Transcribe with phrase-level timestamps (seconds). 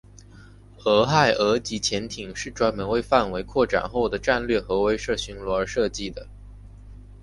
[0.83, 6.27] 俄亥俄级潜艇是专门为范围扩展后的战略核威慑巡逻而设计的。